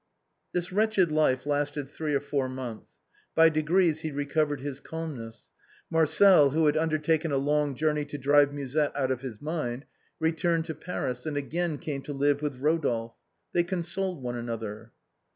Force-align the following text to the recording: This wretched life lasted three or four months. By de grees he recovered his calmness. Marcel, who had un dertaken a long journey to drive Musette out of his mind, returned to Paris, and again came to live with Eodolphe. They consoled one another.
This 0.51 0.71
wretched 0.71 1.11
life 1.11 1.45
lasted 1.45 1.87
three 1.87 2.15
or 2.15 2.19
four 2.19 2.49
months. 2.49 2.95
By 3.35 3.49
de 3.49 3.61
grees 3.61 3.99
he 3.99 4.09
recovered 4.09 4.59
his 4.59 4.79
calmness. 4.79 5.45
Marcel, 5.91 6.49
who 6.49 6.65
had 6.65 6.75
un 6.75 6.89
dertaken 6.89 7.31
a 7.31 7.37
long 7.37 7.75
journey 7.75 8.03
to 8.05 8.17
drive 8.17 8.51
Musette 8.51 8.95
out 8.95 9.11
of 9.11 9.21
his 9.21 9.43
mind, 9.43 9.85
returned 10.19 10.65
to 10.65 10.73
Paris, 10.73 11.27
and 11.27 11.37
again 11.37 11.77
came 11.77 12.01
to 12.01 12.13
live 12.13 12.41
with 12.41 12.59
Eodolphe. 12.59 13.13
They 13.53 13.61
consoled 13.63 14.23
one 14.23 14.35
another. 14.37 14.91